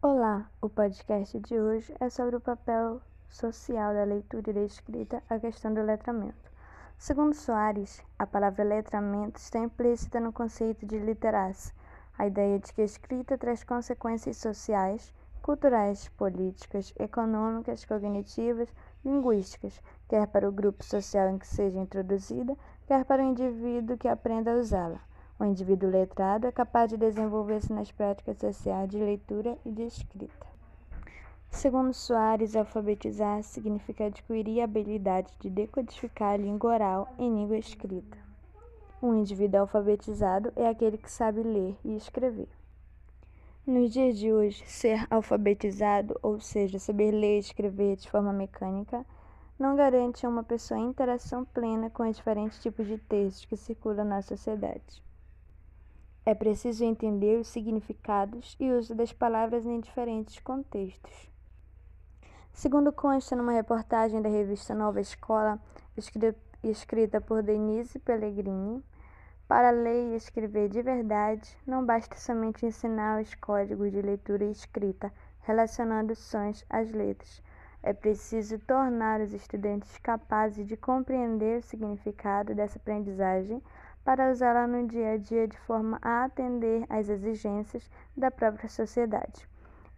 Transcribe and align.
Olá, 0.00 0.48
o 0.62 0.68
podcast 0.68 1.40
de 1.40 1.58
hoje 1.58 1.92
é 1.98 2.08
sobre 2.08 2.36
o 2.36 2.40
papel 2.40 3.02
social 3.28 3.92
da 3.92 4.04
leitura 4.04 4.48
e 4.48 4.52
da 4.52 4.62
escrita, 4.62 5.20
a 5.28 5.40
questão 5.40 5.74
do 5.74 5.82
letramento. 5.82 6.52
Segundo 6.96 7.34
Soares, 7.34 8.00
a 8.16 8.24
palavra 8.24 8.62
letramento 8.62 9.40
está 9.40 9.58
implícita 9.58 10.20
no 10.20 10.32
conceito 10.32 10.86
de 10.86 11.00
literar-se, 11.00 11.72
a 12.16 12.28
ideia 12.28 12.60
de 12.60 12.72
que 12.72 12.80
a 12.80 12.84
escrita 12.84 13.36
traz 13.36 13.64
consequências 13.64 14.36
sociais, 14.36 15.12
culturais, 15.42 16.08
políticas, 16.10 16.94
econômicas, 16.96 17.84
cognitivas, 17.84 18.72
linguísticas, 19.04 19.82
quer 20.08 20.28
para 20.28 20.48
o 20.48 20.52
grupo 20.52 20.84
social 20.84 21.28
em 21.28 21.38
que 21.38 21.46
seja 21.48 21.76
introduzida, 21.76 22.56
quer 22.86 23.04
para 23.04 23.20
o 23.20 23.26
indivíduo 23.26 23.98
que 23.98 24.06
aprenda 24.06 24.52
a 24.52 24.58
usá-la. 24.58 25.07
O 25.40 25.44
indivíduo 25.44 25.88
letrado 25.88 26.48
é 26.48 26.52
capaz 26.52 26.90
de 26.90 26.96
desenvolver-se 26.96 27.72
nas 27.72 27.92
práticas 27.92 28.38
sociais 28.38 28.90
de 28.90 28.98
leitura 28.98 29.56
e 29.64 29.70
de 29.70 29.84
escrita. 29.84 30.48
Segundo 31.48 31.94
Soares, 31.94 32.56
alfabetizar 32.56 33.44
significa 33.44 34.06
adquirir 34.06 34.60
a 34.60 34.64
habilidade 34.64 35.32
de 35.38 35.48
decodificar 35.48 36.34
a 36.34 36.36
língua 36.36 36.74
oral 36.74 37.14
em 37.20 37.32
língua 37.32 37.56
escrita. 37.56 38.18
Um 39.00 39.14
indivíduo 39.14 39.60
alfabetizado 39.60 40.52
é 40.56 40.68
aquele 40.68 40.98
que 40.98 41.10
sabe 41.10 41.44
ler 41.44 41.76
e 41.84 41.96
escrever. 41.96 42.48
Nos 43.64 43.92
dias 43.92 44.18
de 44.18 44.32
hoje, 44.32 44.66
ser 44.66 45.06
alfabetizado, 45.08 46.18
ou 46.20 46.40
seja, 46.40 46.80
saber 46.80 47.12
ler 47.12 47.36
e 47.36 47.40
escrever 47.40 47.94
de 47.94 48.10
forma 48.10 48.32
mecânica, 48.32 49.06
não 49.56 49.76
garante 49.76 50.26
a 50.26 50.28
uma 50.28 50.42
pessoa 50.42 50.80
interação 50.80 51.44
plena 51.44 51.90
com 51.90 52.02
os 52.02 52.16
diferentes 52.16 52.60
tipos 52.60 52.88
de 52.88 52.98
textos 52.98 53.44
que 53.44 53.56
circulam 53.56 54.04
na 54.04 54.20
sociedade. 54.20 55.06
É 56.28 56.34
preciso 56.34 56.84
entender 56.84 57.40
os 57.40 57.48
significados 57.48 58.54
e 58.60 58.70
uso 58.70 58.94
das 58.94 59.14
palavras 59.14 59.64
em 59.64 59.80
diferentes 59.80 60.38
contextos. 60.38 61.32
Segundo 62.52 62.92
consta 62.92 63.34
numa 63.34 63.52
reportagem 63.52 64.20
da 64.20 64.28
revista 64.28 64.74
Nova 64.74 65.00
Escola, 65.00 65.58
escrita 66.62 67.18
por 67.18 67.42
Denise 67.42 67.98
Pellegrini, 67.98 68.84
para 69.48 69.70
ler 69.70 70.12
e 70.12 70.16
escrever 70.16 70.68
de 70.68 70.82
verdade, 70.82 71.56
não 71.66 71.82
basta 71.82 72.14
somente 72.18 72.66
ensinar 72.66 73.22
os 73.22 73.34
códigos 73.34 73.90
de 73.90 74.02
leitura 74.02 74.44
e 74.44 74.50
escrita, 74.50 75.10
relacionando 75.40 76.14
sons 76.14 76.62
às 76.68 76.92
letras. 76.92 77.42
É 77.82 77.94
preciso 77.94 78.58
tornar 78.58 79.22
os 79.22 79.32
estudantes 79.32 79.96
capazes 79.96 80.66
de 80.66 80.76
compreender 80.76 81.60
o 81.60 81.62
significado 81.62 82.54
dessa 82.54 82.76
aprendizagem 82.76 83.62
para 84.04 84.30
usá-la 84.30 84.66
no 84.66 84.86
dia 84.86 85.12
a 85.12 85.16
dia 85.16 85.46
de 85.46 85.58
forma 85.58 85.98
a 86.02 86.24
atender 86.24 86.86
às 86.88 87.08
exigências 87.08 87.90
da 88.16 88.30
própria 88.30 88.68
sociedade. 88.68 89.48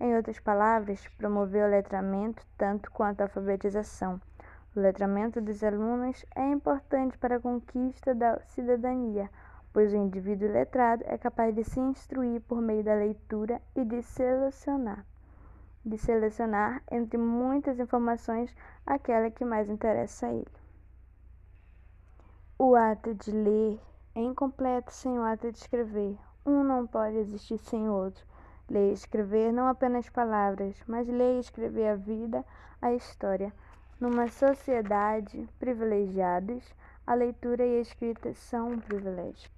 Em 0.01 0.17
outras 0.17 0.41
palavras, 0.41 1.07
promover 1.19 1.65
o 1.67 1.71
letramento 1.71 2.43
tanto 2.57 2.91
quanto 2.91 3.21
a 3.21 3.25
alfabetização. 3.25 4.21
O 4.75 4.81
letramento 4.81 5.41
dos 5.41 5.63
alunos 5.63 6.25
é 6.35 6.51
importante 6.51 7.19
para 7.19 7.37
a 7.37 7.41
conquista 7.41 8.15
da 8.15 8.41
cidadania, 8.41 9.29
pois 9.73 9.93
o 9.93 9.97
indivíduo 9.97 10.51
letrado 10.51 11.05
é 11.07 11.19
capaz 11.19 11.55
de 11.55 11.65
se 11.65 11.79
instruir 11.81 12.41
por 12.43 12.63
meio 12.63 12.83
da 12.83 12.95
leitura 12.95 13.61
e 13.77 13.85
de 13.85 14.03
selecionar, 14.03 15.05
de 15.85 15.99
selecionar 15.99 16.83
entre 16.91 17.19
muitas 17.19 17.79
informações 17.79 18.57
aquela 18.87 19.31
que 19.31 19.45
mais 19.45 19.69
interessa 19.69 20.29
a 20.29 20.33
ele. 20.33 20.61
O 22.59 22.75
ato 22.75 23.15
de 23.15 23.31
ler 23.33 23.81
é 24.15 24.21
incompleto 24.21 24.93
sem 24.93 25.19
o 25.19 25.23
ato 25.23 25.51
de 25.51 25.59
escrever. 25.59 26.19
Um 26.45 26.65
não 26.65 26.87
pode 26.87 27.17
existir 27.17 27.59
sem 27.59 27.89
o 27.89 27.93
outro. 27.93 28.25
Ler 28.69 28.91
e 28.91 28.95
escrever 28.95 29.53
não 29.53 29.69
apenas 29.69 30.09
palavras, 30.09 30.77
mas 30.87 31.07
ler 31.07 31.37
e 31.37 31.41
escrever 31.41 31.89
a 31.89 31.97
vida, 31.97 32.45
a 32.81 32.93
história. 32.93 33.53
Numa 34.01 34.29
sociedade 34.29 35.49
privilegiados, 35.59 36.65
a 37.07 37.15
leitura 37.15 37.65
e 37.65 37.79
a 37.79 37.81
escrita 37.81 38.33
são 38.35 38.73
um 38.73 38.79
privilégio. 38.79 39.51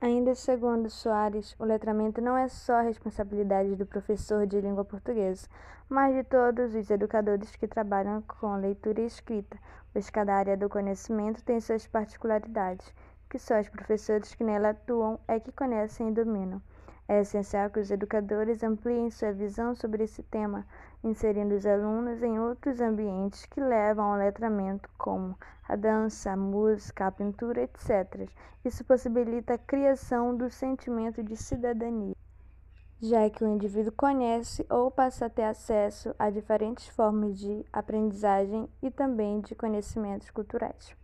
Ainda 0.00 0.34
segundo 0.34 0.90
Soares, 0.90 1.54
o 1.60 1.64
letramento 1.64 2.20
não 2.20 2.36
é 2.36 2.48
só 2.48 2.80
responsabilidade 2.80 3.76
do 3.76 3.86
professor 3.86 4.46
de 4.46 4.60
língua 4.60 4.84
portuguesa, 4.84 5.46
mas 5.88 6.12
de 6.14 6.24
todos 6.24 6.74
os 6.74 6.90
educadores 6.90 7.54
que 7.54 7.68
trabalham 7.68 8.22
com 8.22 8.56
leitura 8.56 9.00
e 9.00 9.06
escrita, 9.06 9.56
pois 9.92 10.10
cada 10.10 10.34
área 10.34 10.56
do 10.56 10.68
conhecimento 10.68 11.44
tem 11.44 11.60
suas 11.60 11.86
particularidades 11.86 12.92
que 13.32 13.38
só 13.38 13.58
os 13.58 13.68
professores 13.70 14.34
que 14.34 14.44
nela 14.44 14.68
atuam 14.68 15.18
é 15.26 15.40
que 15.40 15.50
conhecem 15.50 16.10
e 16.10 16.12
dominam. 16.12 16.60
É 17.08 17.22
essencial 17.22 17.70
que 17.70 17.80
os 17.80 17.90
educadores 17.90 18.62
ampliem 18.62 19.10
sua 19.10 19.32
visão 19.32 19.74
sobre 19.74 20.04
esse 20.04 20.22
tema, 20.24 20.66
inserindo 21.02 21.54
os 21.54 21.64
alunos 21.64 22.22
em 22.22 22.38
outros 22.38 22.78
ambientes 22.78 23.46
que 23.46 23.58
levam 23.58 24.12
ao 24.12 24.18
letramento, 24.18 24.86
como 24.98 25.34
a 25.66 25.74
dança, 25.74 26.32
a 26.32 26.36
música, 26.36 27.06
a 27.06 27.10
pintura, 27.10 27.62
etc. 27.62 28.28
Isso 28.62 28.84
possibilita 28.84 29.54
a 29.54 29.58
criação 29.58 30.36
do 30.36 30.50
sentimento 30.50 31.22
de 31.22 31.34
cidadania, 31.34 32.14
já 33.00 33.30
que 33.30 33.42
o 33.42 33.48
indivíduo 33.48 33.92
conhece 33.92 34.66
ou 34.68 34.90
passa 34.90 35.24
a 35.24 35.30
ter 35.30 35.44
acesso 35.44 36.14
a 36.18 36.28
diferentes 36.28 36.86
formas 36.88 37.38
de 37.38 37.64
aprendizagem 37.72 38.68
e 38.82 38.90
também 38.90 39.40
de 39.40 39.54
conhecimentos 39.54 40.28
culturais. 40.28 40.94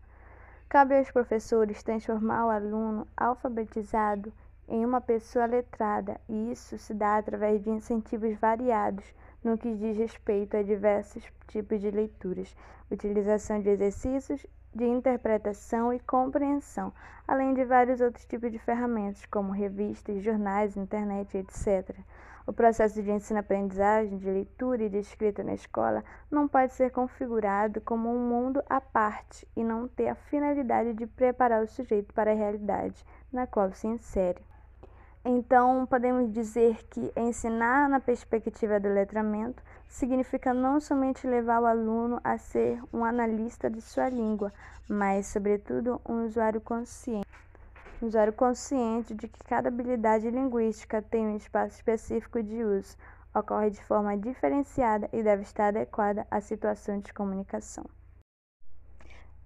Cabe 0.70 0.98
aos 0.98 1.10
professores 1.10 1.82
transformar 1.82 2.44
o 2.44 2.50
aluno 2.50 3.08
alfabetizado 3.16 4.30
em 4.68 4.84
uma 4.84 5.00
pessoa 5.00 5.46
letrada, 5.46 6.20
e 6.28 6.52
isso 6.52 6.76
se 6.76 6.92
dá 6.92 7.16
através 7.16 7.64
de 7.64 7.70
incentivos 7.70 8.36
variados 8.38 9.04
no 9.42 9.56
que 9.56 9.74
diz 9.74 9.96
respeito 9.96 10.56
a 10.56 10.62
diversos 10.62 11.24
tipos 11.46 11.80
de 11.80 11.90
leituras, 11.90 12.56
utilização 12.90 13.60
de 13.60 13.70
exercícios 13.70 14.46
de 14.74 14.84
interpretação 14.84 15.92
e 15.92 15.98
compreensão, 16.00 16.92
além 17.26 17.54
de 17.54 17.64
vários 17.64 18.00
outros 18.00 18.24
tipos 18.26 18.52
de 18.52 18.58
ferramentas, 18.58 19.24
como 19.26 19.52
revistas, 19.52 20.22
jornais, 20.22 20.76
internet, 20.76 21.36
etc. 21.36 21.96
O 22.46 22.52
processo 22.52 23.02
de 23.02 23.10
ensino-aprendizagem, 23.10 24.16
de 24.16 24.30
leitura 24.30 24.84
e 24.84 24.88
de 24.88 24.98
escrita 24.98 25.42
na 25.42 25.52
escola 25.52 26.02
não 26.30 26.48
pode 26.48 26.72
ser 26.72 26.90
configurado 26.90 27.80
como 27.82 28.08
um 28.08 28.28
mundo 28.28 28.62
à 28.68 28.80
parte 28.80 29.46
e 29.54 29.62
não 29.62 29.86
ter 29.86 30.08
a 30.08 30.14
finalidade 30.14 30.94
de 30.94 31.06
preparar 31.06 31.62
o 31.62 31.66
sujeito 31.66 32.14
para 32.14 32.30
a 32.30 32.34
realidade 32.34 33.04
na 33.32 33.46
qual 33.46 33.72
se 33.72 33.86
insere. 33.86 34.42
Então, 35.24 35.84
podemos 35.86 36.32
dizer 36.32 36.84
que 36.88 37.12
ensinar 37.16 37.88
na 37.88 38.00
perspectiva 38.00 38.78
do 38.78 38.88
letramento 38.88 39.62
significa 39.88 40.54
não 40.54 40.80
somente 40.80 41.26
levar 41.26 41.60
o 41.60 41.66
aluno 41.66 42.20
a 42.22 42.38
ser 42.38 42.80
um 42.92 43.04
analista 43.04 43.68
de 43.68 43.80
sua 43.80 44.08
língua, 44.08 44.52
mas, 44.88 45.26
sobretudo, 45.26 46.00
um 46.08 46.24
usuário 46.24 46.60
consciente 46.60 47.28
usuário 48.00 48.32
consciente 48.32 49.14
de 49.14 49.26
que 49.26 49.42
cada 49.44 49.68
habilidade 49.68 50.30
linguística 50.30 51.02
tem 51.02 51.26
um 51.26 51.36
espaço 51.36 51.76
específico 51.76 52.42
de 52.42 52.62
uso, 52.62 52.96
ocorre 53.34 53.70
de 53.70 53.82
forma 53.84 54.16
diferenciada 54.16 55.08
e 55.12 55.22
deve 55.22 55.42
estar 55.42 55.68
adequada 55.68 56.26
à 56.30 56.40
situação 56.40 57.00
de 57.00 57.12
comunicação. 57.12 57.84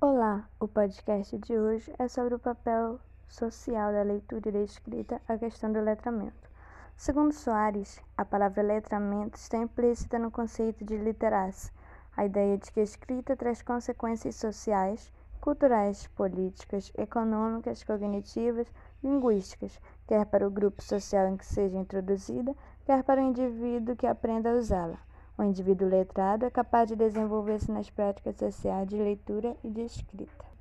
Olá, 0.00 0.48
o 0.58 0.68
podcast 0.68 1.38
de 1.38 1.56
hoje 1.56 1.92
é 1.98 2.08
sobre 2.08 2.34
o 2.34 2.38
papel 2.38 3.00
social 3.32 3.92
da 3.92 4.02
leitura 4.02 4.50
e 4.50 4.52
da 4.52 4.60
escrita, 4.60 5.20
a 5.26 5.38
questão 5.38 5.72
do 5.72 5.80
letramento. 5.80 6.50
Segundo 6.94 7.32
Soares, 7.32 7.98
a 8.16 8.24
palavra 8.24 8.62
letramento 8.62 9.38
está 9.38 9.56
implícita 9.56 10.18
no 10.18 10.30
conceito 10.30 10.84
de 10.84 10.98
literar-se, 10.98 11.72
a 12.14 12.26
ideia 12.26 12.58
de 12.58 12.70
que 12.70 12.80
a 12.80 12.82
escrita 12.82 13.34
traz 13.34 13.62
consequências 13.62 14.36
sociais, 14.36 15.10
culturais, 15.40 16.06
políticas, 16.08 16.92
econômicas, 16.96 17.82
cognitivas, 17.82 18.70
linguísticas, 19.02 19.80
quer 20.06 20.26
para 20.26 20.46
o 20.46 20.50
grupo 20.50 20.82
social 20.82 21.26
em 21.26 21.36
que 21.38 21.46
seja 21.46 21.78
introduzida, 21.78 22.54
quer 22.84 23.02
para 23.02 23.22
o 23.22 23.24
indivíduo 23.24 23.96
que 23.96 24.06
aprenda 24.06 24.50
a 24.50 24.56
usá-la. 24.56 24.98
O 25.38 25.42
indivíduo 25.42 25.88
letrado 25.88 26.44
é 26.44 26.50
capaz 26.50 26.86
de 26.86 26.96
desenvolver-se 26.96 27.72
nas 27.72 27.88
práticas 27.88 28.36
sociais 28.36 28.86
de 28.86 28.96
leitura 28.96 29.56
e 29.64 29.70
de 29.70 29.80
escrita. 29.80 30.51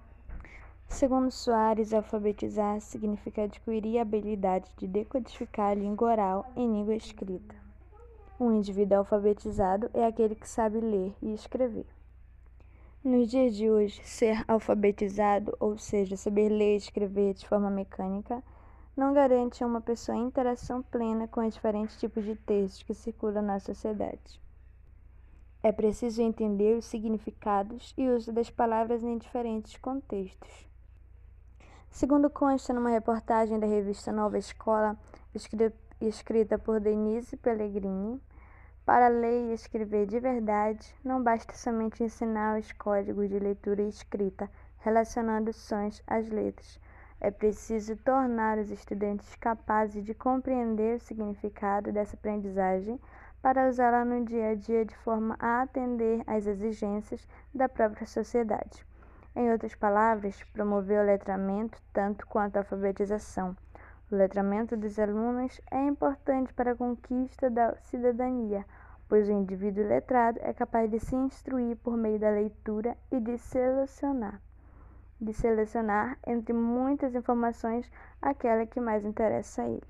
Segundo 0.91 1.31
Soares, 1.31 1.93
alfabetizar 1.93 2.81
significa 2.81 3.43
adquirir 3.43 3.97
a 3.97 4.01
habilidade 4.01 4.69
de 4.77 4.85
decodificar 4.85 5.71
a 5.71 5.73
língua 5.73 6.11
oral 6.11 6.51
em 6.53 6.71
língua 6.71 6.93
escrita. 6.93 7.55
Um 8.37 8.51
indivíduo 8.51 8.97
alfabetizado 8.97 9.89
é 9.93 10.05
aquele 10.05 10.35
que 10.35 10.47
sabe 10.47 10.81
ler 10.81 11.15
e 11.21 11.33
escrever. 11.33 11.87
Nos 13.01 13.31
dias 13.31 13.55
de 13.55 13.71
hoje, 13.71 14.01
ser 14.03 14.43
alfabetizado, 14.47 15.55
ou 15.61 15.77
seja, 15.77 16.17
saber 16.17 16.49
ler 16.49 16.73
e 16.73 16.77
escrever 16.77 17.35
de 17.35 17.47
forma 17.47 17.71
mecânica, 17.71 18.43
não 18.95 19.13
garante 19.13 19.63
a 19.63 19.67
uma 19.67 19.81
pessoa 19.81 20.17
interação 20.17 20.83
plena 20.83 21.25
com 21.25 21.39
os 21.39 21.53
diferentes 21.53 21.97
tipos 21.99 22.25
de 22.25 22.35
textos 22.35 22.83
que 22.83 22.93
circulam 22.93 23.41
na 23.41 23.59
sociedade. 23.59 24.41
É 25.63 25.71
preciso 25.71 26.21
entender 26.21 26.77
os 26.77 26.85
significados 26.85 27.93
e 27.97 28.09
uso 28.09 28.33
das 28.33 28.49
palavras 28.49 29.03
em 29.03 29.17
diferentes 29.17 29.77
contextos. 29.77 30.70
Segundo 31.91 32.29
consta 32.29 32.73
numa 32.73 32.89
reportagem 32.89 33.59
da 33.59 33.67
revista 33.67 34.13
Nova 34.13 34.37
Escola, 34.37 34.97
escrita 35.99 36.57
por 36.57 36.79
Denise 36.79 37.35
Pellegrini, 37.35 38.19
Para 38.85 39.09
ler 39.09 39.49
e 39.49 39.53
escrever 39.53 40.07
de 40.07 40.17
verdade, 40.17 40.95
não 41.03 41.21
basta 41.21 41.53
somente 41.53 42.01
ensinar 42.01 42.57
os 42.57 42.71
códigos 42.71 43.29
de 43.29 43.37
leitura 43.37 43.81
e 43.81 43.89
escrita, 43.89 44.49
relacionando 44.79 45.51
sons 45.51 46.01
às 46.07 46.29
letras. 46.29 46.79
É 47.19 47.29
preciso 47.29 47.95
tornar 47.97 48.57
os 48.57 48.71
estudantes 48.71 49.35
capazes 49.35 50.03
de 50.03 50.13
compreender 50.13 50.95
o 50.95 50.99
significado 51.01 51.91
dessa 51.91 52.15
aprendizagem 52.15 52.99
para 53.41 53.67
usá-la 53.67 54.05
no 54.05 54.23
dia 54.23 54.51
a 54.51 54.55
dia 54.55 54.85
de 54.85 54.95
forma 54.95 55.35
a 55.39 55.61
atender 55.61 56.23
às 56.25 56.47
exigências 56.47 57.27
da 57.53 57.67
própria 57.67 58.07
sociedade. 58.07 58.89
Em 59.35 59.51
outras 59.51 59.75
palavras, 59.75 60.43
promover 60.53 61.01
o 61.01 61.05
letramento 61.05 61.81
tanto 61.93 62.27
quanto 62.27 62.57
a 62.57 62.59
alfabetização. 62.59 63.55
O 64.11 64.15
letramento 64.15 64.75
dos 64.75 64.99
alunos 64.99 65.59
é 65.71 65.85
importante 65.85 66.53
para 66.53 66.71
a 66.71 66.75
conquista 66.75 67.49
da 67.49 67.75
cidadania, 67.77 68.65
pois 69.07 69.29
o 69.29 69.31
indivíduo 69.31 69.87
letrado 69.87 70.39
é 70.41 70.53
capaz 70.53 70.89
de 70.89 70.99
se 70.99 71.15
instruir 71.15 71.77
por 71.77 71.95
meio 71.95 72.19
da 72.19 72.29
leitura 72.29 72.97
e 73.11 73.19
de 73.19 73.37
selecionar 73.37 74.41
de 75.21 75.33
selecionar 75.33 76.17
entre 76.25 76.51
muitas 76.51 77.13
informações 77.13 77.89
aquela 78.19 78.65
que 78.65 78.81
mais 78.81 79.05
interessa 79.05 79.61
a 79.61 79.69
ele. 79.69 79.83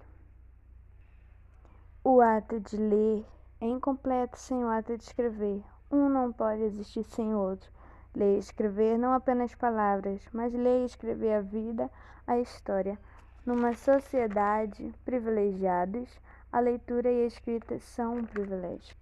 O 2.04 2.20
ato 2.20 2.60
de 2.60 2.76
ler 2.76 3.26
é 3.62 3.66
incompleto 3.66 4.38
sem 4.38 4.62
o 4.66 4.68
ato 4.68 4.98
de 4.98 5.04
escrever. 5.04 5.64
Um 5.90 6.10
não 6.10 6.34
pode 6.34 6.64
existir 6.64 7.04
sem 7.06 7.34
o 7.34 7.40
outro. 7.40 7.72
Ler 8.13 8.36
e 8.36 8.40
escrever 8.40 8.98
não 8.98 9.13
apenas 9.13 9.56
palavras, 9.56 10.22
mas 10.34 10.54
ler 10.54 10.81
e 10.81 10.86
escrever 10.86 11.34
a 11.34 11.42
vida, 11.42 11.90
a 12.28 12.38
história. 12.38 13.00
Numa 13.46 13.74
sociedade 13.74 14.94
privilegiados, 15.06 16.19
a 16.52 16.60
leitura 16.60 17.10
e 17.10 17.24
a 17.24 17.28
escrita 17.28 17.80
são 17.80 18.18
um 18.18 18.25
privilégio. 18.25 18.96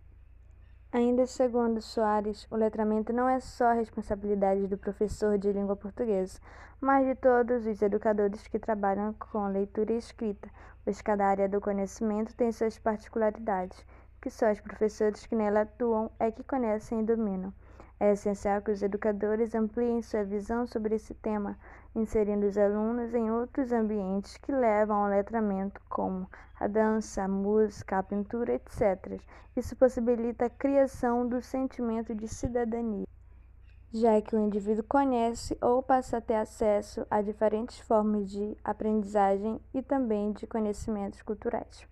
Ainda 0.92 1.28
segundo 1.28 1.82
Soares, 1.82 2.48
o 2.50 2.56
letramento 2.56 3.14
não 3.14 3.30
é 3.30 3.40
só 3.40 3.74
responsabilidade 3.74 4.66
do 4.66 4.78
professor 4.78 5.38
de 5.38 5.52
língua 5.52 5.76
portuguesa, 5.76 6.40
mas 6.82 7.06
de 7.06 7.14
todos 7.14 7.68
os 7.68 7.82
educadores 7.82 8.48
que 8.48 8.58
trabalham 8.58 9.14
com 9.14 9.48
leitura 9.50 9.94
e 9.94 9.98
escrita, 9.98 10.50
pois 10.84 11.02
cada 11.02 11.28
área 11.28 11.50
do 11.50 11.62
conhecimento 11.62 12.36
tem 12.36 12.52
suas 12.52 12.80
particularidades, 12.80 13.86
que 14.20 14.30
só 14.30 14.52
os 14.52 14.60
professores 14.62 15.26
que 15.26 15.36
nela 15.36 15.62
atuam 15.62 16.10
é 16.20 16.32
que 16.32 16.44
conhecem 16.44 17.02
e 17.02 17.04
dominam. 17.04 17.54
É 18.02 18.14
essencial 18.14 18.62
que 18.62 18.72
os 18.72 18.82
educadores 18.82 19.54
ampliem 19.54 20.02
sua 20.02 20.24
visão 20.24 20.66
sobre 20.66 20.96
esse 20.96 21.14
tema, 21.14 21.58
inserindo 21.94 22.48
os 22.48 22.58
alunos 22.58 23.14
em 23.14 23.30
outros 23.30 23.74
ambientes 23.74 24.38
que 24.38 24.54
levam 24.54 25.04
ao 25.04 25.10
letramento, 25.10 25.82
como 25.90 26.26
a 26.58 26.66
dança, 26.66 27.24
a 27.24 27.28
música, 27.28 27.98
a 27.98 28.04
pintura, 28.04 28.54
etc. 28.54 29.20
Isso 29.54 29.76
possibilita 29.76 30.46
a 30.46 30.50
criação 30.50 31.28
do 31.28 31.42
sentimento 31.42 32.16
de 32.16 32.26
cidadania, 32.26 33.06
já 33.92 34.22
que 34.22 34.34
o 34.34 34.40
indivíduo 34.40 34.86
conhece 34.86 35.58
ou 35.62 35.84
passa 35.84 36.18
a 36.18 36.22
ter 36.22 36.36
acesso 36.36 37.06
a 37.12 37.22
diferentes 37.22 37.80
formas 37.80 38.30
de 38.30 38.56
aprendizagem 38.64 39.60
e 39.74 39.82
também 39.82 40.32
de 40.32 40.48
conhecimentos 40.48 41.22
culturais. 41.22 41.86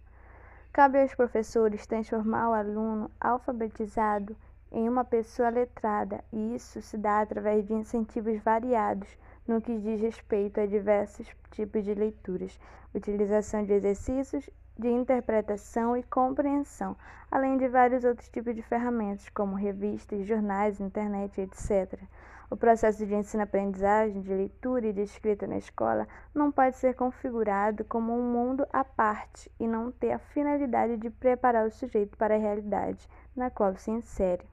Cabe 0.71 1.01
aos 1.01 1.13
professores 1.13 1.86
transformar 1.86 2.50
o 2.50 2.53
aluno 2.53 3.12
alfabetizado 3.19 4.38
em 4.72 4.88
uma 4.88 5.04
pessoa 5.04 5.50
letrada, 5.50 6.24
e 6.31 6.56
isso 6.56 6.81
se 6.81 6.98
dá 6.98 7.22
através 7.22 7.66
de 7.66 7.74
incentivos 7.74 8.40
variados 8.42 9.08
no 9.48 9.62
que 9.62 9.78
diz 9.80 10.02
respeito 10.02 10.60
a 10.60 10.66
diversos 10.66 11.28
tipos 11.52 11.84
de 11.84 11.94
leituras, 11.94 12.60
utilização 12.94 13.64
de 13.64 13.74
exercícios 13.74 14.50
de 14.78 14.90
interpretação 14.90 15.98
e 15.98 16.04
compreensão, 16.04 16.96
além 17.31 17.58
de 17.58 17.68
vários 17.68 18.04
outros 18.04 18.30
tipos 18.30 18.56
de 18.56 18.62
ferramentas, 18.62 19.28
como 19.30 19.56
revistas, 19.56 20.25
jornais, 20.25 20.80
internet, 20.80 21.42
etc. 21.42 22.00
O 22.50 22.56
processo 22.56 23.06
de 23.06 23.13
ensino-aprendizagem, 23.13 24.22
de 24.22 24.34
leitura 24.34 24.88
e 24.88 24.94
de 24.94 25.02
escrita 25.02 25.48
na 25.48 25.58
escola 25.58 26.08
não 26.34 26.52
pode 26.52 26.78
ser 26.78 26.94
configurado 26.94 27.84
como 27.86 28.13
um 28.13 28.31
mundo 28.31 28.66
à 28.72 28.84
parte 28.86 29.52
e 29.60 29.68
não 29.68 29.92
ter 29.92 30.12
a 30.12 30.20
finalidade 30.20 30.96
de 30.98 31.10
preparar 31.10 31.66
o 31.66 31.72
sujeito 31.72 32.16
para 32.18 32.36
a 32.36 32.40
realidade 32.40 33.10
na 33.36 33.50
qual 33.50 33.75
se 33.75 33.92
insere. 33.92 34.46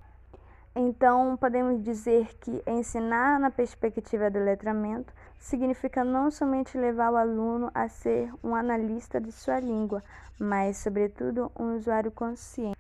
Então, 0.77 1.37
podemos 1.37 1.85
dizer 1.85 2.37
que 2.39 2.61
ensinar 2.67 3.39
na 3.39 3.49
perspectiva 3.49 4.29
do 4.29 4.41
letramento 4.41 5.15
significa 5.39 6.03
não 6.03 6.33
somente 6.33 6.77
levar 6.77 7.13
o 7.13 7.17
aluno 7.17 7.71
a 7.73 7.89
ser 7.89 8.33
um 8.43 8.57
analista 8.57 9.21
de 9.21 9.31
sua 9.31 9.61
língua, 9.61 10.03
mas, 10.37 10.79
sobretudo, 10.79 11.53
um 11.57 11.77
usuário 11.77 12.11
consciente. 12.11 12.77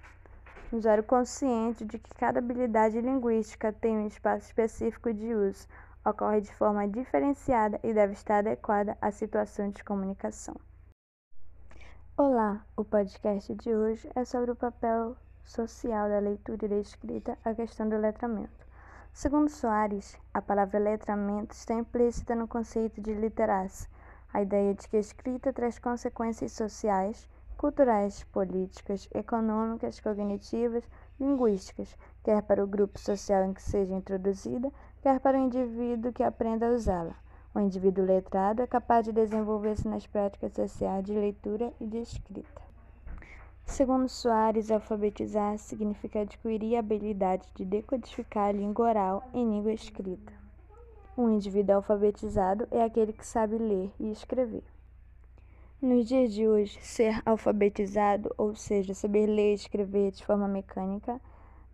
Um 0.72 0.78
usuário 0.78 1.04
consciente 1.04 1.84
de 1.84 2.00
que 2.00 2.12
cada 2.16 2.40
habilidade 2.40 3.00
linguística 3.00 3.72
tem 3.72 3.96
um 3.96 4.08
espaço 4.08 4.46
específico 4.46 5.14
de 5.14 5.32
uso, 5.32 5.68
ocorre 6.04 6.40
de 6.40 6.52
forma 6.52 6.88
diferenciada 6.88 7.78
e 7.80 7.94
deve 7.94 8.14
estar 8.14 8.38
adequada 8.38 8.98
à 9.00 9.12
situação 9.12 9.70
de 9.70 9.84
comunicação. 9.84 10.56
Olá, 12.16 12.64
o 12.76 12.84
podcast 12.84 13.54
de 13.54 13.72
hoje 13.72 14.10
é 14.16 14.24
sobre 14.24 14.50
o 14.50 14.56
papel 14.56 15.16
social 15.44 16.08
da 16.08 16.18
leitura 16.18 16.64
e 16.64 16.68
da 16.68 16.78
escrita 16.78 17.38
a 17.44 17.54
questão 17.54 17.88
do 17.88 17.96
letramento. 17.96 18.64
Segundo 19.12 19.48
Soares, 19.48 20.18
a 20.32 20.42
palavra 20.42 20.78
letramento 20.78 21.54
está 21.54 21.74
implícita 21.74 22.34
no 22.34 22.48
conceito 22.48 23.00
de 23.00 23.14
literar-se, 23.14 23.88
a 24.32 24.42
ideia 24.42 24.74
de 24.74 24.88
que 24.88 24.96
a 24.96 25.00
escrita 25.00 25.52
traz 25.52 25.78
consequências 25.78 26.50
sociais, 26.52 27.28
culturais, 27.56 28.24
políticas, 28.24 29.08
econômicas, 29.14 30.00
cognitivas, 30.00 30.82
linguísticas, 31.20 31.96
quer 32.24 32.42
para 32.42 32.64
o 32.64 32.66
grupo 32.66 32.98
social 32.98 33.44
em 33.44 33.54
que 33.54 33.62
seja 33.62 33.94
introduzida, 33.94 34.72
quer 35.00 35.20
para 35.20 35.38
o 35.38 35.40
indivíduo 35.40 36.12
que 36.12 36.24
aprenda 36.24 36.66
a 36.66 36.72
usá-la. 36.72 37.14
O 37.54 37.60
indivíduo 37.60 38.04
letrado 38.04 38.62
é 38.62 38.66
capaz 38.66 39.04
de 39.04 39.12
desenvolver-se 39.12 39.86
nas 39.86 40.06
práticas 40.08 40.52
sociais 40.54 41.04
de 41.04 41.12
leitura 41.12 41.72
e 41.78 41.86
de 41.86 41.98
escrita. 41.98 42.63
Segundo 43.66 44.08
Soares, 44.08 44.70
alfabetizar 44.70 45.58
significa 45.58 46.20
adquirir 46.20 46.76
a 46.76 46.78
habilidade 46.78 47.48
de 47.56 47.64
decodificar 47.64 48.50
a 48.50 48.52
língua 48.52 48.88
oral 48.88 49.28
em 49.34 49.50
língua 49.50 49.72
escrita. 49.72 50.32
Um 51.18 51.30
indivíduo 51.30 51.76
alfabetizado 51.76 52.68
é 52.70 52.84
aquele 52.84 53.12
que 53.12 53.26
sabe 53.26 53.58
ler 53.58 53.90
e 53.98 54.12
escrever. 54.12 54.62
Nos 55.82 56.06
dias 56.06 56.32
de 56.32 56.46
hoje, 56.46 56.78
ser 56.82 57.20
alfabetizado, 57.26 58.32
ou 58.38 58.54
seja, 58.54 58.94
saber 58.94 59.26
ler 59.26 59.52
e 59.52 59.54
escrever 59.54 60.12
de 60.12 60.24
forma 60.24 60.46
mecânica, 60.46 61.20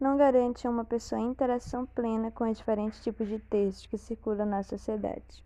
não 0.00 0.16
garante 0.16 0.66
a 0.66 0.70
uma 0.70 0.84
pessoa 0.84 1.20
interação 1.20 1.84
plena 1.84 2.30
com 2.30 2.48
os 2.48 2.56
diferentes 2.56 3.02
tipos 3.02 3.28
de 3.28 3.38
textos 3.38 3.86
que 3.86 3.98
circulam 3.98 4.46
na 4.46 4.62
sociedade. 4.62 5.44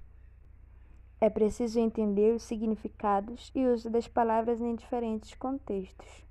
É 1.21 1.29
preciso 1.29 1.81
entender 1.81 2.35
os 2.35 2.43
significados 2.43 3.51
e 3.55 3.67
uso 3.67 3.91
das 3.91 4.07
palavras 4.07 4.61
em 4.61 4.77
diferentes 4.77 5.35
contextos. 5.35 6.25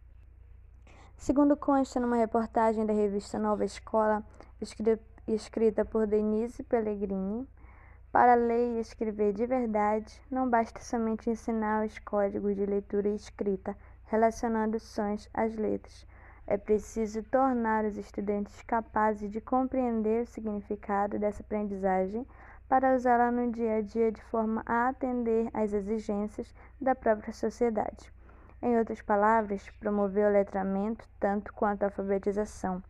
Segundo 1.24 1.56
consta 1.56 2.01
numa 2.01 2.18
reportagem 2.18 2.86
da 2.86 2.92
revista 2.92 3.39
Nova 3.39 3.63
Escola, 3.63 4.22
escrita 5.25 5.86
por 5.86 6.06
Denise 6.06 6.62
Pellegrini, 6.63 7.48
para 8.12 8.36
ler 8.36 8.75
e 8.75 8.82
escrever 8.82 9.32
de 9.32 9.46
verdade, 9.46 10.22
não 10.30 10.50
basta 10.50 10.82
somente 10.82 11.30
ensinar 11.30 11.86
os 11.86 11.98
códigos 11.98 12.58
de 12.58 12.65
leitura 12.65 13.08
e 13.08 13.15
escrita, 13.15 13.74
relacionando 14.08 14.77
sons 14.82 15.30
às 15.34 15.56
letras. 15.56 16.06
É 16.46 16.58
preciso 16.58 17.24
tornar 17.24 17.86
os 17.86 17.96
estudantes 17.96 18.62
capazes 18.63 19.32
de 19.32 19.39
compreender 19.39 20.24
o 20.24 20.27
significado 20.27 21.18
dessa 21.18 21.42
aprendizagem 21.42 22.27
para 22.68 22.94
usá-la 22.94 23.32
no 23.32 23.50
dia 23.50 23.77
a 23.77 23.82
dia 23.82 24.12
de 24.12 24.22
forma 24.24 24.62
a 24.65 24.89
atender 24.89 25.50
às 25.53 25.72
exigências 25.72 26.53
da 26.82 26.94
própria 26.94 27.32
sociedade. 27.32 28.12
Em 28.65 28.77
outras 28.77 29.01
palavras, 29.01 29.70
promover 29.72 30.25
o 30.25 30.32
letramento 30.32 31.05
tanto 31.20 31.53
quanto 31.53 31.84
a 31.84 31.88
alfabetização. 31.88 32.82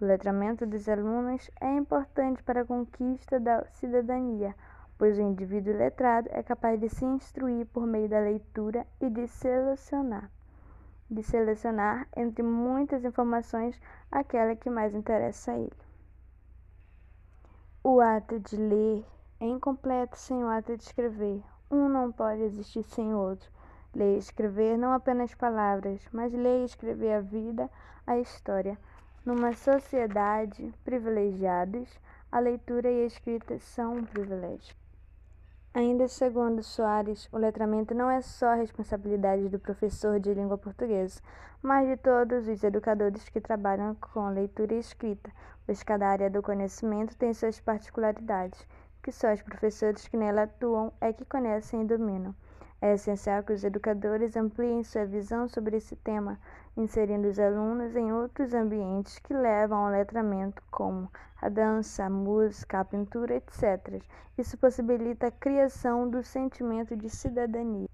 O 0.00 0.04
letramento 0.04 0.64
dos 0.64 0.88
alunos 0.88 1.50
é 1.60 1.76
importante 1.76 2.44
para 2.44 2.60
a 2.60 2.64
conquista 2.64 3.40
da 3.40 3.64
cidadania, 3.72 4.54
pois 4.96 5.18
o 5.18 5.22
indivíduo 5.22 5.76
letrado 5.76 6.28
é 6.30 6.44
capaz 6.44 6.78
de 6.78 6.88
se 6.88 7.04
instruir 7.04 7.66
por 7.66 7.88
meio 7.88 8.08
da 8.08 8.20
leitura 8.20 8.86
e 9.00 9.10
de 9.10 9.26
selecionar, 9.26 10.30
de 11.10 11.24
selecionar 11.24 12.06
entre 12.16 12.44
muitas 12.44 13.04
informações 13.04 13.80
aquela 14.12 14.54
que 14.54 14.70
mais 14.70 14.94
interessa 14.94 15.50
a 15.50 15.58
ele. 15.58 15.72
O 17.82 18.00
ato 18.00 18.38
de 18.38 18.56
ler 18.56 19.04
é 19.40 19.46
incompleto 19.46 20.16
sem 20.16 20.44
o 20.44 20.48
ato 20.48 20.76
de 20.76 20.84
escrever. 20.84 21.42
Um 21.68 21.88
não 21.88 22.12
pode 22.12 22.42
existir 22.42 22.84
sem 22.84 23.12
o 23.12 23.18
outro. 23.18 23.55
Ler 23.96 24.16
e 24.16 24.18
escrever 24.18 24.76
não 24.76 24.92
apenas 24.92 25.34
palavras, 25.34 26.06
mas 26.12 26.30
ler 26.30 26.60
e 26.60 26.64
escrever 26.66 27.14
a 27.14 27.20
vida, 27.22 27.70
a 28.06 28.18
história. 28.18 28.76
Numa 29.24 29.54
sociedade 29.54 30.70
privilegiados, 30.84 31.88
a 32.30 32.38
leitura 32.38 32.90
e 32.90 33.04
a 33.04 33.06
escrita 33.06 33.58
são 33.58 33.96
um 33.96 34.04
privilégio. 34.04 34.76
Ainda 35.72 36.08
segundo 36.08 36.62
Soares, 36.62 37.26
o 37.32 37.38
letramento 37.38 37.94
não 37.94 38.10
é 38.10 38.20
só 38.20 38.52
responsabilidade 38.52 39.48
do 39.48 39.58
professor 39.58 40.20
de 40.20 40.34
língua 40.34 40.58
portuguesa, 40.58 41.22
mas 41.62 41.88
de 41.88 41.96
todos 41.96 42.46
os 42.46 42.62
educadores 42.62 43.30
que 43.30 43.40
trabalham 43.40 43.94
com 43.94 44.28
leitura 44.28 44.74
e 44.74 44.78
escrita, 44.78 45.30
pois 45.64 45.82
cada 45.82 46.06
área 46.06 46.28
do 46.28 46.42
conhecimento 46.42 47.16
tem 47.16 47.32
suas 47.32 47.58
particularidades, 47.60 48.62
que 49.02 49.10
só 49.10 49.32
os 49.32 49.40
professores 49.40 50.06
que 50.06 50.18
nela 50.18 50.42
atuam 50.42 50.92
é 51.00 51.14
que 51.14 51.24
conhecem 51.24 51.80
e 51.80 51.86
dominam. 51.86 52.34
É 52.80 52.92
essencial 52.92 53.42
que 53.42 53.54
os 53.54 53.64
educadores 53.64 54.36
ampliem 54.36 54.84
sua 54.84 55.06
visão 55.06 55.48
sobre 55.48 55.78
esse 55.78 55.96
tema, 55.96 56.38
inserindo 56.76 57.26
os 57.26 57.38
alunos 57.38 57.96
em 57.96 58.12
outros 58.12 58.52
ambientes 58.52 59.18
que 59.18 59.32
levam 59.32 59.86
ao 59.86 59.90
letramento, 59.90 60.62
como 60.70 61.10
a 61.40 61.48
dança, 61.48 62.04
a 62.04 62.10
música, 62.10 62.80
a 62.80 62.84
pintura, 62.84 63.36
etc. 63.36 64.02
Isso 64.36 64.58
possibilita 64.58 65.28
a 65.28 65.30
criação 65.30 66.08
do 66.08 66.22
sentimento 66.22 66.94
de 66.94 67.08
cidadania, 67.08 67.88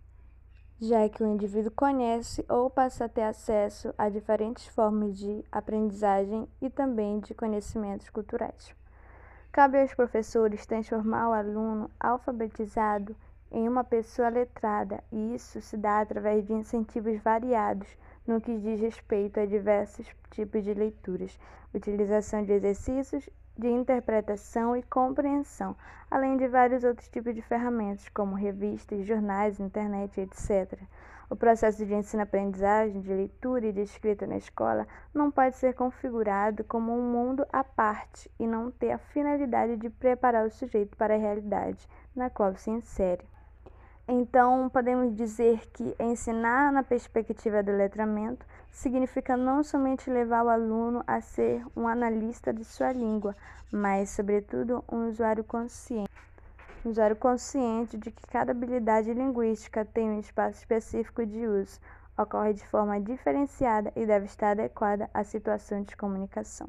já 0.80 1.08
que 1.08 1.22
o 1.22 1.28
indivíduo 1.28 1.70
conhece 1.70 2.44
ou 2.48 2.68
passa 2.68 3.04
a 3.04 3.08
ter 3.08 3.22
acesso 3.22 3.94
a 3.96 4.08
diferentes 4.08 4.66
formas 4.66 5.16
de 5.16 5.44
aprendizagem 5.52 6.48
e 6.60 6.68
também 6.68 7.20
de 7.20 7.34
conhecimentos 7.34 8.10
culturais. 8.10 8.74
Cabe 9.52 9.80
aos 9.80 9.94
professores 9.94 10.66
transformar 10.66 11.28
o 11.28 11.32
aluno 11.34 11.88
alfabetizado 12.00 13.14
em 13.52 13.68
uma 13.68 13.84
pessoa 13.84 14.30
letrada, 14.30 15.04
e 15.12 15.34
isso 15.34 15.60
se 15.60 15.76
dá 15.76 16.00
através 16.00 16.44
de 16.46 16.52
incentivos 16.52 17.20
variados 17.20 17.88
no 18.26 18.40
que 18.40 18.58
diz 18.58 18.80
respeito 18.80 19.38
a 19.38 19.46
diversos 19.46 20.06
tipos 20.30 20.64
de 20.64 20.72
leituras, 20.72 21.38
utilização 21.74 22.42
de 22.44 22.52
exercícios 22.52 23.28
de 23.56 23.68
interpretação 23.68 24.76
e 24.76 24.82
compreensão, 24.82 25.76
além 26.10 26.36
de 26.36 26.48
vários 26.48 26.84
outros 26.84 27.08
tipos 27.08 27.34
de 27.34 27.42
ferramentas, 27.42 28.08
como 28.08 28.34
revistas, 28.34 29.06
jornais, 29.06 29.60
internet, 29.60 30.20
etc. 30.20 30.80
O 31.28 31.36
processo 31.36 31.84
de 31.84 31.94
ensino-aprendizagem, 31.94 33.00
de 33.00 33.12
leitura 33.12 33.66
e 33.66 33.72
de 33.72 33.80
escrita 33.80 34.26
na 34.26 34.36
escola 34.36 34.86
não 35.14 35.30
pode 35.30 35.56
ser 35.56 35.74
configurado 35.74 36.64
como 36.64 36.92
um 36.92 37.10
mundo 37.10 37.46
à 37.52 37.62
parte 37.64 38.30
e 38.38 38.46
não 38.46 38.70
ter 38.70 38.92
a 38.92 38.98
finalidade 38.98 39.76
de 39.76 39.90
preparar 39.90 40.46
o 40.46 40.50
sujeito 40.50 40.96
para 40.96 41.14
a 41.14 41.18
realidade 41.18 41.88
na 42.14 42.28
qual 42.28 42.54
se 42.54 42.70
insere. 42.70 43.31
Então, 44.08 44.68
podemos 44.68 45.14
dizer 45.14 45.64
que 45.72 45.94
ensinar 45.98 46.72
na 46.72 46.82
perspectiva 46.82 47.62
do 47.62 47.70
letramento 47.70 48.44
significa 48.70 49.36
não 49.36 49.62
somente 49.62 50.10
levar 50.10 50.44
o 50.44 50.48
aluno 50.48 51.04
a 51.06 51.20
ser 51.20 51.64
um 51.76 51.86
analista 51.86 52.52
de 52.52 52.64
sua 52.64 52.92
língua, 52.92 53.36
mas, 53.70 54.10
sobretudo, 54.10 54.84
um 54.90 55.08
usuário 55.08 55.44
consciente. 55.44 56.10
Um 56.84 56.90
usuário 56.90 57.14
consciente 57.14 57.96
de 57.96 58.10
que 58.10 58.26
cada 58.26 58.50
habilidade 58.50 59.14
linguística 59.14 59.84
tem 59.84 60.10
um 60.10 60.18
espaço 60.18 60.58
específico 60.58 61.24
de 61.24 61.46
uso, 61.46 61.78
ocorre 62.18 62.54
de 62.54 62.66
forma 62.66 63.00
diferenciada 63.00 63.92
e 63.94 64.04
deve 64.04 64.26
estar 64.26 64.50
adequada 64.50 65.08
à 65.14 65.22
situação 65.22 65.82
de 65.82 65.96
comunicação. 65.96 66.68